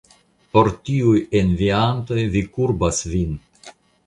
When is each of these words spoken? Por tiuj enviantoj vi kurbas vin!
Por 0.55 0.69
tiuj 0.87 1.19
enviantoj 1.41 2.19
vi 2.37 2.43
kurbas 2.57 3.05
vin! 3.15 3.39